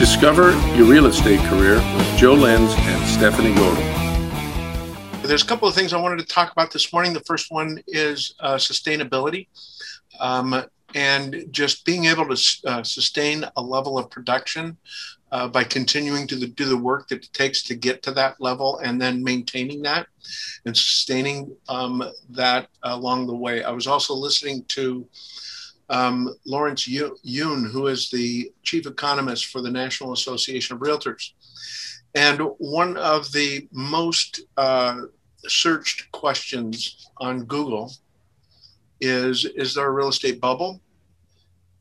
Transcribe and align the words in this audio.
Discover 0.00 0.52
your 0.78 0.86
real 0.86 1.04
estate 1.04 1.40
career 1.40 1.74
with 1.74 2.16
Joe 2.16 2.32
Lenz 2.32 2.72
and 2.74 3.06
Stephanie 3.06 3.54
Golden. 3.54 3.84
There's 5.20 5.42
a 5.42 5.46
couple 5.46 5.68
of 5.68 5.74
things 5.74 5.92
I 5.92 6.00
wanted 6.00 6.20
to 6.20 6.24
talk 6.24 6.50
about 6.52 6.72
this 6.72 6.90
morning. 6.90 7.12
The 7.12 7.20
first 7.20 7.52
one 7.52 7.82
is 7.86 8.34
uh, 8.40 8.54
sustainability. 8.54 9.48
Um, 10.18 10.64
and 10.94 11.44
just 11.50 11.84
being 11.84 12.06
able 12.06 12.34
to 12.34 12.42
uh, 12.66 12.82
sustain 12.82 13.44
a 13.58 13.60
level 13.60 13.98
of 13.98 14.08
production 14.08 14.78
uh, 15.32 15.48
by 15.48 15.64
continuing 15.64 16.26
to 16.28 16.36
the, 16.36 16.46
do 16.46 16.64
the 16.64 16.78
work 16.78 17.08
that 17.08 17.22
it 17.22 17.32
takes 17.34 17.62
to 17.64 17.74
get 17.74 18.02
to 18.04 18.10
that 18.12 18.40
level 18.40 18.78
and 18.78 18.98
then 18.98 19.22
maintaining 19.22 19.82
that 19.82 20.06
and 20.64 20.74
sustaining 20.74 21.54
um, 21.68 22.02
that 22.30 22.68
along 22.84 23.26
the 23.26 23.36
way. 23.36 23.62
I 23.62 23.70
was 23.70 23.86
also 23.86 24.14
listening 24.14 24.64
to 24.68 25.06
um, 25.90 26.32
Lawrence 26.46 26.88
Yun, 26.88 27.64
who 27.64 27.88
is 27.88 28.10
the 28.10 28.50
chief 28.62 28.86
economist 28.86 29.46
for 29.46 29.60
the 29.60 29.70
National 29.70 30.12
Association 30.12 30.76
of 30.76 30.82
Realtors. 30.82 31.32
And 32.14 32.40
one 32.58 32.96
of 32.96 33.30
the 33.32 33.68
most 33.72 34.42
uh, 34.56 35.02
searched 35.46 36.10
questions 36.12 37.10
on 37.18 37.44
Google 37.44 37.92
is 39.00 39.44
Is 39.44 39.74
there 39.74 39.86
a 39.86 39.90
real 39.90 40.08
estate 40.08 40.40
bubble? 40.40 40.80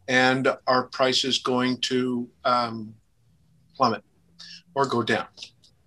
And 0.08 0.48
are 0.66 0.84
prices 0.86 1.38
going 1.38 1.78
to 1.82 2.28
um, 2.46 2.96
plummet 3.76 4.04
or 4.74 4.86
go 4.88 5.04
down? 5.04 5.28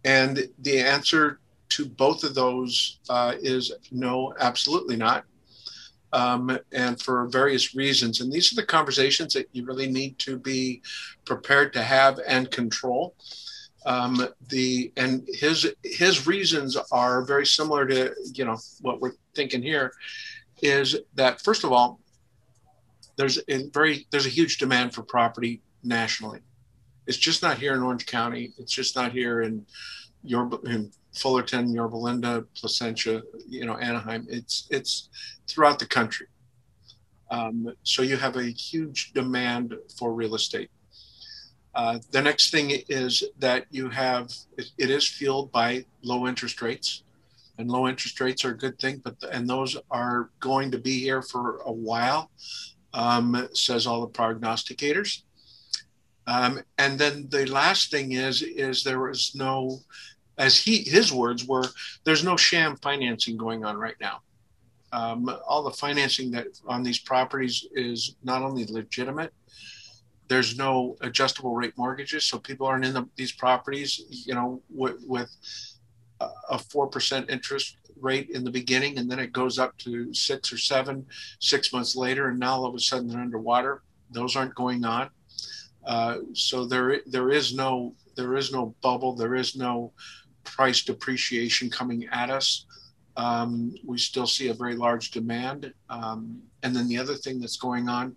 And 0.05 0.49
the 0.61 0.79
answer 0.79 1.41
to 1.71 1.87
both 1.87 2.23
of 2.23 2.35
those 2.35 3.01
uh, 3.09 3.35
is 3.41 3.73
no, 3.91 4.35
absolutely 4.39 4.97
not. 4.97 5.25
Um, 6.15 6.59
and 6.73 7.01
for 7.01 7.27
various 7.29 7.75
reasons. 7.75 8.21
And 8.21 8.31
these 8.31 8.53
are 8.53 8.57
the 8.57 8.67
conversations 8.67 9.33
that 9.33 9.49
you 9.53 9.65
really 9.65 9.91
need 9.91 10.19
to 10.19 10.37
be 10.37 10.83
prepared 11.25 11.73
to 11.73 11.83
have 11.83 12.21
and 12.29 12.51
control. 12.51 13.15
Um, 13.87 14.29
the 14.49 14.93
and 14.97 15.27
his 15.27 15.73
his 15.83 16.27
reasons 16.27 16.77
are 16.93 17.25
very 17.25 17.47
similar 17.47 17.87
to 17.87 18.15
you 18.35 18.45
know 18.45 18.59
what 18.83 19.01
we're 19.01 19.15
thinking 19.35 19.63
here, 19.63 19.93
is 20.61 20.97
that 21.15 21.41
first 21.41 21.65
of 21.65 21.73
all, 21.73 21.99
there's 23.17 23.39
a 23.49 23.69
very 23.71 24.07
there's 24.11 24.27
a 24.27 24.31
huge 24.31 24.59
demand 24.59 24.95
for 24.95 25.03
property 25.03 25.63
nationally. 25.83 26.41
It's 27.07 27.17
just 27.17 27.43
not 27.43 27.59
here 27.59 27.75
in 27.75 27.83
Orange 27.83 28.07
County. 28.07 28.53
It's 28.59 28.73
just 28.73 28.95
not 28.95 29.13
here 29.13 29.43
in 29.43 29.67
your 30.23 30.49
in 30.65 30.93
Fullerton, 31.15 31.73
Yorba 31.73 31.97
Linda, 31.97 32.45
Placentia, 32.57 33.23
you 33.49 33.67
know, 33.67 33.77
Anaheim. 33.77 34.27
It's 34.29 34.67
it's 34.71 35.09
throughout 35.47 35.79
the 35.79 35.87
country. 35.87 36.27
Um, 37.31 37.73
so 37.83 38.03
you 38.03 38.17
have 38.17 38.37
a 38.37 38.45
huge 38.45 39.13
demand 39.13 39.75
for 39.99 40.13
real 40.13 40.35
estate. 40.35 40.71
Uh, 41.75 41.99
the 42.11 42.21
next 42.21 42.51
thing 42.51 42.71
is 42.89 43.25
that 43.39 43.65
you 43.71 43.89
have 43.89 44.31
it, 44.59 44.67
it 44.77 44.91
is 44.91 45.09
fueled 45.09 45.51
by 45.51 45.85
low 46.03 46.27
interest 46.27 46.61
rates, 46.61 47.03
and 47.59 47.71
low 47.71 47.89
interest 47.89 48.21
rates 48.21 48.45
are 48.45 48.51
a 48.51 48.57
good 48.57 48.79
thing, 48.79 49.01
but 49.03 49.17
and 49.33 49.49
those 49.49 49.77
are 49.91 50.31
going 50.41 50.71
to 50.71 50.79
be 50.79 50.99
here 51.01 51.23
for 51.23 51.61
a 51.65 51.73
while, 51.73 52.31
um, 52.93 53.49
says 53.55 53.87
all 53.87 54.03
the 54.03 54.13
prognosticators. 54.13 55.23
Um, 56.27 56.61
and 56.79 56.99
then 56.99 57.29
the 57.31 57.47
last 57.47 57.91
thing 57.91 58.13
is 58.13 58.43
is 58.43 58.85
there 58.85 59.09
is 59.09 59.35
no 59.35 59.81
as 60.43 60.57
he 60.57 60.75
his 60.83 61.13
words 61.13 61.47
were, 61.47 61.67
there's 62.05 62.25
no 62.25 62.37
sham 62.37 62.77
financing 62.89 63.37
going 63.37 63.65
on 63.65 63.77
right 63.77 63.99
now. 64.01 64.17
Um, 64.93 65.19
all 65.49 65.63
the 65.63 65.71
financing 65.87 66.31
that 66.33 66.49
on 66.67 66.83
these 66.83 66.99
properties 66.99 67.67
is 67.73 68.17
not 68.23 68.43
only 68.43 68.65
legitimate, 68.67 69.33
there's 70.29 70.59
no 70.59 70.97
adjustable 71.01 71.55
rate 71.55 71.75
mortgages, 71.79 72.25
so 72.25 72.39
people 72.39 72.67
aren't 72.67 72.85
in 72.85 72.93
the, 72.93 73.05
these 73.17 73.33
properties, 73.33 74.03
you 74.27 74.35
know, 74.35 74.61
with, 74.69 74.97
with 75.07 75.31
a 76.51 76.59
four 76.59 76.87
percent 76.89 77.31
interest 77.31 77.77
rate 78.01 78.31
in 78.31 78.45
the 78.45 78.51
beginning, 78.51 78.99
and 78.99 79.11
then 79.11 79.19
it 79.19 79.33
goes 79.33 79.59
up 79.59 79.77
to 79.79 80.13
six 80.13 80.53
or 80.53 80.59
seven 80.59 81.07
six 81.39 81.73
months 81.73 81.95
later, 81.97 82.29
and 82.29 82.39
now 82.39 82.55
all 82.55 82.67
of 82.67 82.75
a 82.75 82.81
sudden 82.81 83.09
they're 83.09 83.21
underwater. 83.21 83.83
Those 84.11 84.37
aren't 84.37 84.55
going 84.55 84.85
on. 84.85 85.09
Uh, 85.87 86.19
so 86.33 86.65
there 86.65 87.01
there 87.07 87.31
is 87.31 87.55
no 87.55 87.95
there 88.17 88.37
is 88.37 88.53
no 88.53 88.75
bubble. 88.83 89.15
There 89.15 89.35
is 89.35 89.57
no 89.57 89.93
price 90.45 90.83
depreciation 90.83 91.71
coming 91.71 92.07
at 92.13 92.31
us. 92.31 92.67
Um, 93.17 93.75
we 93.85 93.99
still 93.99 94.27
see 94.27 94.49
a 94.49 94.55
very 94.55 94.75
large 94.75 95.11
demand. 95.11 95.73
Um, 95.91 96.43
and 96.63 96.75
then 96.75 96.89
the 96.89 96.99
other 96.99 97.15
thing 97.15 97.41
that's 97.41 97.57
going 97.57 97.89
on 97.89 98.17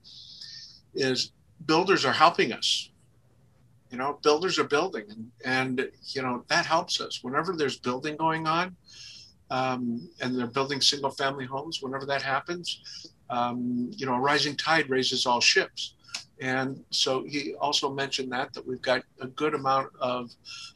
is 0.94 1.32
builders 1.66 2.06
are 2.06 2.14
helping 2.14 2.54
us. 2.54 2.92
You 3.92 3.98
know, 3.98 4.20
builders 4.24 4.60
are 4.60 4.66
building, 4.66 5.06
and, 5.10 5.32
and 5.46 5.92
you 6.08 6.22
know 6.22 6.44
that 6.50 6.66
helps 6.66 7.00
us. 7.00 7.24
Whenever 7.24 7.56
there's 7.56 7.78
building 7.78 8.18
going 8.18 8.48
on, 8.48 8.76
um, 9.52 10.10
and 10.22 10.38
they're 10.38 10.48
building 10.48 10.82
single-family 10.82 11.46
homes, 11.46 11.82
whenever 11.82 12.06
that 12.08 12.22
happens, 12.22 13.12
um, 13.30 13.90
you 13.96 14.06
know, 14.06 14.16
a 14.16 14.20
rising 14.20 14.56
tide 14.56 14.90
raises 14.90 15.26
all 15.26 15.40
ships. 15.40 15.96
And 16.42 16.84
so 16.90 17.24
he 17.24 17.54
also 17.56 17.90
mentioned 17.90 18.32
that 18.32 18.54
that 18.54 18.68
we've 18.68 18.82
got 18.82 19.04
a 19.22 19.28
good 19.28 19.54
amount 19.54 19.90
of 20.00 20.32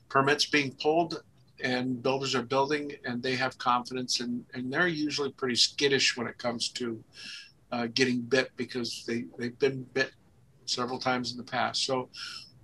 permits 0.08 0.46
being 0.46 0.72
pulled 0.82 1.22
and 1.64 2.02
builders 2.02 2.36
are 2.36 2.44
building 2.44 2.94
and 3.06 3.22
they 3.22 3.36
have 3.36 3.58
confidence 3.58 4.20
and, 4.20 4.44
and 4.54 4.72
they're 4.72 4.88
usually 4.88 5.32
pretty 5.32 5.56
skittish 5.56 6.18
when 6.18 6.28
it 6.28 6.38
comes 6.38 6.70
to 6.70 7.04
uh, 7.72 7.88
getting 7.94 8.22
bit 8.22 8.52
because 8.56 9.04
they, 9.08 9.26
they've 9.38 9.58
been 9.60 9.84
bit 9.94 10.12
several 10.66 11.00
times 11.00 11.32
in 11.32 11.38
the 11.38 11.44
past. 11.44 11.86
So 11.86 12.10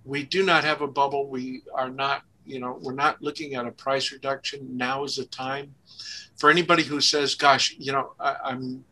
we 0.04 0.24
do 0.24 0.44
not 0.44 0.64
have 0.64 0.80
a 0.80 0.86
bubble. 0.86 1.28
We 1.28 1.62
are 1.74 1.90
not, 1.90 2.22
you 2.44 2.60
know, 2.60 2.78
we're 2.80 2.94
not 2.94 3.20
looking 3.20 3.54
at 3.54 3.66
a 3.66 3.72
price 3.72 4.12
reduction. 4.12 4.76
Now 4.76 5.04
is 5.04 5.16
the 5.16 5.26
time 5.26 5.74
for 6.36 6.50
anybody 6.50 6.82
who 6.82 7.00
says, 7.00 7.34
gosh, 7.34 7.74
you 7.78 7.92
know, 7.92 8.12
I, 8.20 8.36
I'm, 8.44 8.84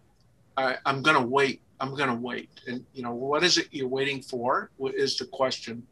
I, 0.57 0.77
I'm 0.85 1.03
going 1.03 1.17
to 1.17 1.27
wait. 1.27 1.63
I'm 1.81 1.95
going 1.95 2.09
to 2.09 2.15
wait. 2.15 2.49
And, 2.67 2.85
you 2.95 3.03
know, 3.03 3.13
what 3.13 3.43
is 3.43 3.59
it 3.59 3.69
you're 3.71 3.89
waiting 3.89 4.23
for? 4.23 4.71
Is 4.81 5.19
the 5.19 5.27
question? 5.27 5.87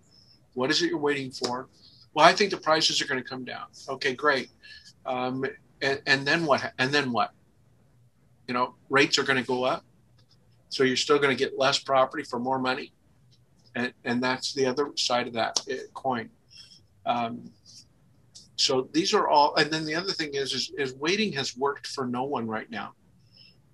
What 0.55 0.71
is 0.71 0.83
it 0.83 0.91
you're 0.91 0.99
waiting 0.99 1.31
for? 1.31 1.69
Well, 2.15 2.27
I 2.27 2.33
think 2.33 2.51
the 2.51 2.59
prices 2.59 3.01
are 3.01 3.07
going 3.07 3.23
to 3.23 3.29
come 3.29 3.45
down. 3.45 3.67
Okay, 3.89 4.15
great. 4.15 4.51
Um, 5.07 5.45
and, 5.81 6.01
and 6.07 6.27
then 6.27 6.45
what? 6.45 6.73
And 6.79 6.93
then 6.93 7.13
what? 7.13 7.33
You 8.47 8.55
know, 8.55 8.75
rates 8.91 9.19
are 9.19 9.23
going 9.23 9.41
to 9.41 9.47
go 9.47 9.65
up. 9.65 9.85
So 10.69 10.85
you're 10.85 10.97
still 10.97 11.19
going 11.19 11.37
to 11.37 11.37
get 11.37 11.59
less 11.59 11.79
property 11.79 12.23
for 12.23 12.39
more 12.39 12.59
money. 12.59 12.93
And, 13.75 13.93
and 14.05 14.23
that's 14.23 14.53
the 14.53 14.67
other 14.67 14.91
side 14.97 15.27
of 15.27 15.33
that 15.35 15.61
eh, 15.69 15.79
coin. 15.95 16.31
Um, 17.07 17.51
so 18.57 18.89
these 18.93 19.13
are 19.15 19.29
all, 19.29 19.55
and 19.57 19.71
then 19.71 19.85
the 19.85 19.95
other 19.95 20.13
thing 20.13 20.35
is, 20.35 20.53
is, 20.53 20.73
is 20.79 20.95
waiting 20.95 21.33
has 21.33 21.57
worked 21.57 21.87
for 21.87 22.07
no 22.07 22.25
one 22.25 22.47
right 22.47 22.71
now. 22.71 22.93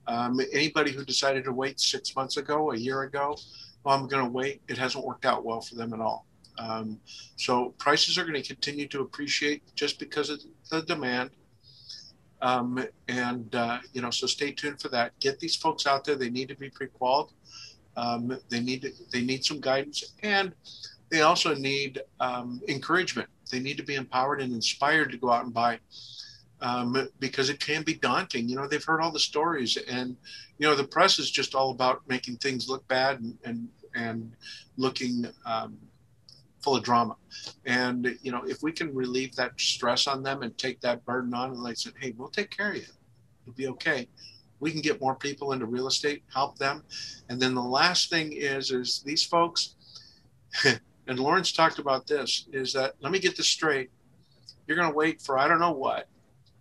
Um, 0.07 0.41
anybody 0.53 0.93
who 0.93 1.05
decided 1.05 1.45
to 1.45 1.53
wait 1.53 1.79
six 1.79 2.17
months 2.17 2.37
ago, 2.37 2.73
a 2.73 2.77
year 2.77 3.03
ago, 3.03 3.37
well, 3.85 3.95
I'm 3.95 4.09
going 4.09 4.25
to 4.25 4.31
wait. 4.31 4.63
It 4.69 4.79
hasn't 4.79 5.05
worked 5.05 5.27
out 5.27 5.45
well 5.45 5.61
for 5.61 5.75
them 5.75 5.93
at 5.93 6.01
all. 6.01 6.27
Um, 6.59 7.01
so 7.37 7.75
prices 7.79 8.19
are 8.19 8.25
going 8.25 8.41
to 8.41 8.47
continue 8.47 8.89
to 8.89 9.01
appreciate 9.01 9.63
just 9.75 9.99
because 9.99 10.31
of 10.31 10.41
the 10.71 10.83
demand. 10.83 11.31
Um, 12.41 12.85
and 13.09 13.55
uh, 13.55 13.79
you 13.93 14.01
know, 14.01 14.11
so 14.11 14.27
stay 14.27 14.53
tuned 14.53 14.81
for 14.81 14.89
that. 14.91 15.19
Get 15.21 15.41
these 15.41 15.57
folks 15.57 15.87
out 15.87 16.05
there. 16.05 16.17
They 16.17 16.31
need 16.31 16.49
to 16.49 16.57
be 16.57 16.71
pre-qualified. 16.71 17.35
Um, 17.97 18.39
they 18.49 18.61
need 18.61 18.83
to, 18.83 18.93
they 19.13 19.23
need 19.23 19.45
some 19.45 19.61
guidance, 19.61 20.13
and 20.23 20.55
they 21.11 21.23
also 21.23 21.53
need 21.55 22.01
um, 22.21 22.61
encouragement. 22.69 23.29
They 23.51 23.59
need 23.59 23.77
to 23.79 23.83
be 23.83 23.97
empowered 23.97 24.41
and 24.41 24.53
inspired 24.53 25.11
to 25.11 25.17
go 25.17 25.31
out 25.31 25.45
and 25.45 25.53
buy. 25.53 25.81
Um, 26.61 27.09
because 27.21 27.51
it 27.51 27.61
can 27.61 27.85
be 27.85 27.95
daunting. 27.95 28.49
You 28.49 28.57
know, 28.57 28.67
they've 28.67 28.85
heard 28.85 29.01
all 29.01 29.13
the 29.13 29.21
stories, 29.21 29.77
and 29.77 30.17
you 30.59 30.69
know, 30.69 30.75
the 30.75 30.87
press 30.87 31.19
is 31.21 31.31
just 31.31 31.55
all 31.55 31.71
about 31.71 32.03
making 32.09 32.37
things 32.37 32.69
look 32.69 32.87
bad 32.89 33.21
and 33.21 33.39
and, 33.45 33.69
and 33.95 34.33
looking 34.77 35.27
um, 35.45 35.77
full 36.69 36.77
of 36.77 36.85
drama. 36.85 37.17
And 37.65 38.19
you 38.23 38.31
know, 38.31 38.43
if 38.47 38.63
we 38.63 38.73
can 38.73 38.95
relieve 38.95 39.35
that 39.37 39.59
stress 39.59 40.07
on 40.07 40.23
them 40.23 40.43
and 40.43 40.57
take 40.59 40.81
that 40.83 41.05
burden 41.07 41.33
on, 41.33 41.51
and 41.51 41.63
like 41.63 41.79
said, 41.79 41.95
hey, 41.99 42.15
we'll 42.17 42.29
take 42.29 42.51
care 42.51 42.71
of 42.71 42.77
you. 42.77 42.83
It'll 43.47 43.57
be 43.57 43.69
okay. 43.69 44.09
We 44.61 44.71
can 44.71 44.83
get 44.83 45.01
more 45.01 45.15
people 45.15 45.53
into 45.53 45.65
real 45.65 45.87
estate, 45.87 46.25
help 46.33 46.59
them. 46.59 46.83
And 47.31 47.41
then 47.41 47.55
the 47.55 47.63
last 47.63 48.11
thing 48.11 48.33
is, 48.33 48.71
is 48.71 49.03
these 49.07 49.25
folks, 49.25 49.77
and 50.65 51.19
Lawrence 51.19 51.53
talked 51.53 51.79
about 51.79 52.07
this, 52.07 52.47
is 52.53 52.75
that 52.75 52.95
let 53.01 53.13
me 53.13 53.19
get 53.19 53.37
this 53.37 53.49
straight. 53.49 53.91
You're 54.67 54.77
going 54.77 54.91
to 54.91 54.97
wait 54.97 55.23
for 55.23 55.39
I 55.39 55.49
don't 55.49 55.61
know 55.61 55.73
what, 55.73 56.09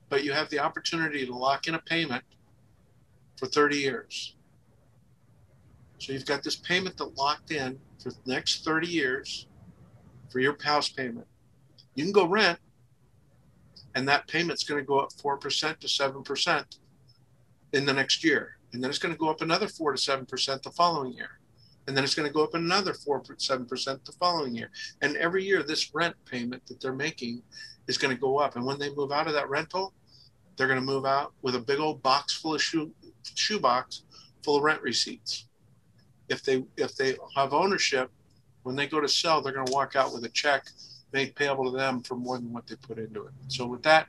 but 0.08 0.24
you 0.24 0.32
have 0.32 0.50
the 0.50 0.60
opportunity 0.60 1.26
to 1.26 1.36
lock 1.36 1.68
in 1.68 1.76
a 1.76 1.80
payment 1.80 2.24
for 3.36 3.48
30 3.48 3.76
years. 3.76 4.36
So 5.98 6.14
you've 6.14 6.26
got 6.26 6.44
this 6.44 6.56
payment 6.56 6.96
that 6.98 7.18
locked 7.18 7.52
in 7.52 7.78
for 8.02 8.12
the 8.12 8.20
next 8.26 8.64
30 8.64 8.88
years 8.88 9.48
for 10.30 10.40
your 10.40 10.58
house 10.64 10.90
payment. 10.90 11.28
You 11.96 12.04
can 12.04 12.14
go 12.14 12.28
rent, 12.28 12.60
and 13.96 14.08
that 14.08 14.28
payment's 14.28 14.64
going 14.64 14.80
to 14.82 14.86
go 14.86 15.00
up 15.00 15.10
4% 15.14 15.40
to 15.80 15.88
7% 15.88 16.78
in 17.74 17.86
the 17.86 17.94
next 17.94 18.24
year. 18.24 18.58
And 18.74 18.84
then 18.84 18.90
it's 18.90 19.00
going 19.00 19.14
to 19.14 19.18
go 19.18 19.30
up 19.30 19.42
another 19.42 19.68
4 19.68 19.94
to 19.94 19.98
7% 19.98 20.62
the 20.62 20.72
following 20.72 21.14
year. 21.14 21.40
and 21.88 21.96
then 21.96 22.04
it's 22.04 22.16
going 22.16 22.28
to 22.28 22.34
go 22.34 22.44
up 22.44 22.54
another 22.54 22.94
4 22.94 23.22
to 23.22 23.36
seven 23.40 23.66
percent 23.66 24.04
the 24.06 24.12
following 24.14 24.54
year. 24.54 24.70
And 25.02 25.16
every 25.18 25.44
year, 25.46 25.64
this 25.64 25.96
rent 25.96 26.16
payment 26.26 26.66
that 26.68 26.82
they're 26.82 26.94
making 26.94 27.42
is 27.88 27.98
going 27.98 28.14
to 28.14 28.20
go 28.20 28.38
up. 28.40 28.58
And 28.58 28.66
when 28.66 28.78
they 28.78 28.94
move 28.94 29.12
out 29.12 29.28
of 29.28 29.34
that 29.34 29.50
rental, 29.50 29.94
they're 30.56 30.68
going 30.68 30.80
to 30.80 30.86
move 30.86 31.06
out 31.06 31.34
with 31.42 31.56
a 31.56 31.60
big 31.60 31.80
old 31.80 32.04
box 32.04 32.34
full 32.34 32.56
of 32.56 32.62
shoe 32.62 32.92
shoe 33.36 33.60
box 33.60 34.04
full 34.44 34.58
of 34.58 34.64
rent 34.64 34.82
receipts. 34.82 35.48
If 36.30 36.44
they 36.44 36.66
if 36.76 36.96
they 36.96 37.16
have 37.36 37.54
ownership, 37.54 38.12
when 38.68 38.76
they 38.76 38.86
go 38.86 39.00
to 39.00 39.08
sell, 39.08 39.42
they're 39.42 39.54
going 39.54 39.66
to 39.66 39.72
walk 39.72 39.96
out 39.96 40.14
with 40.14 40.26
a 40.26 40.30
check 40.30 40.68
made 41.14 41.34
payable 41.36 41.72
to 41.72 41.78
them 41.78 42.02
for 42.02 42.16
more 42.16 42.38
than 42.38 42.52
what 42.52 42.68
they 42.68 42.76
put 42.76 43.00
into 43.00 43.26
it. 43.26 43.32
So 43.48 43.66
with 43.66 43.82
that, 43.84 44.08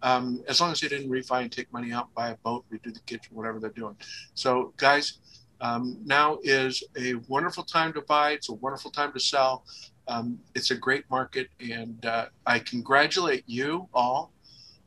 um, 0.00 0.44
as 0.46 0.60
long 0.60 0.70
as 0.70 0.78
they 0.78 0.86
didn't 0.86 1.10
refi 1.10 1.42
and 1.42 1.50
take 1.50 1.72
money 1.72 1.92
out, 1.92 2.14
buy 2.14 2.30
a 2.30 2.36
boat, 2.36 2.64
redo 2.72 2.94
the 2.94 3.00
kitchen, 3.00 3.34
whatever 3.34 3.58
they're 3.58 3.70
doing. 3.70 3.96
So 4.34 4.72
guys, 4.76 5.18
um, 5.60 5.98
now 6.04 6.38
is 6.44 6.84
a 6.96 7.14
wonderful 7.26 7.64
time 7.64 7.92
to 7.94 8.00
buy. 8.02 8.30
It's 8.30 8.48
a 8.48 8.54
wonderful 8.54 8.92
time 8.92 9.12
to 9.12 9.18
sell. 9.18 9.64
Um, 10.06 10.38
it's 10.54 10.70
a 10.70 10.76
great 10.76 11.04
market, 11.10 11.48
and 11.58 12.06
uh, 12.06 12.26
I 12.46 12.60
congratulate 12.60 13.42
you 13.48 13.88
all 13.92 14.32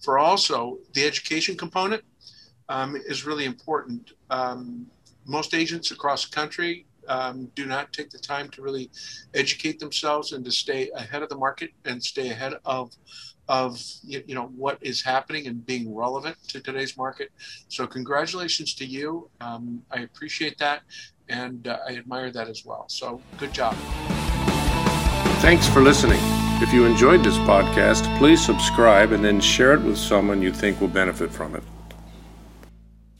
for 0.02 0.18
also 0.18 0.78
the 0.94 1.06
education 1.06 1.58
component 1.58 2.04
um, 2.70 2.96
is 2.96 3.26
really 3.26 3.44
important. 3.44 4.14
Um, 4.30 4.88
most 5.26 5.54
agents 5.54 5.92
across 5.92 6.30
the 6.30 6.34
country 6.34 6.86
um, 7.10 7.50
do 7.56 7.66
not 7.66 7.92
take 7.92 8.10
the 8.10 8.20
time 8.20 8.50
to 8.52 8.62
really 8.62 8.90
educate 9.34 9.80
themselves 9.80 10.32
and 10.32 10.46
to 10.46 10.52
stay 10.52 10.90
ahead 10.96 11.22
of 11.22 11.30
the 11.30 11.38
market 11.38 11.72
and 11.86 12.02
stay 12.02 12.30
ahead 12.30 12.54
of 12.66 12.96
of 13.50 13.82
you 14.04 14.36
know 14.36 14.52
what 14.56 14.78
is 14.82 15.02
happening 15.02 15.48
and 15.48 15.66
being 15.66 15.94
relevant 15.94 16.38
to 16.48 16.62
today's 16.62 16.96
market. 16.96 17.32
So 17.68 17.88
congratulations 17.88 18.76
to 18.76 18.86
you. 18.86 19.30
Um, 19.42 19.82
I 19.92 20.02
appreciate 20.02 20.58
that, 20.60 20.84
and 21.28 21.68
uh, 21.68 21.80
I 21.88 21.98
admire 21.98 22.32
that 22.32 22.48
as 22.48 22.64
well. 22.64 22.86
So 22.88 23.22
good 23.38 23.54
job. 23.54 23.76
Thanks 25.42 25.68
for 25.68 25.82
listening. 25.82 26.20
If 26.62 26.74
you 26.74 26.86
enjoyed 26.86 27.24
this 27.24 27.38
podcast, 27.38 28.06
please 28.18 28.46
subscribe 28.46 29.14
and 29.14 29.24
then 29.24 29.40
share 29.40 29.74
it 29.74 29.82
with 29.82 29.98
someone 29.98 30.42
you 30.42 30.54
think 30.54 30.80
will 30.80 30.90
benefit 30.90 31.32
from 31.32 31.56
it. 31.56 31.64